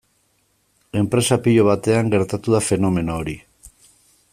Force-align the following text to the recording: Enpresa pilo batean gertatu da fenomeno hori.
Enpresa 1.01 1.37
pilo 1.47 1.67
batean 1.69 2.11
gertatu 2.15 2.57
da 2.57 2.63
fenomeno 2.71 3.21
hori. 3.23 3.41